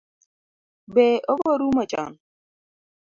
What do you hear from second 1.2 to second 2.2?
obo rumo chon?